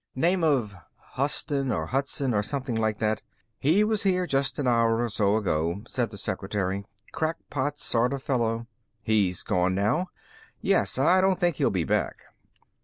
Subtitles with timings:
[0.15, 3.21] "Name of Huston or Hudson or something like that."
[3.59, 6.83] "He was here just an hour or so ago," said the secretary.
[7.11, 8.65] "Crackpot sort of fellow."
[9.03, 10.07] "He's gone now?"
[10.59, 10.97] "Yes.
[10.97, 12.15] I don't think he'll be back."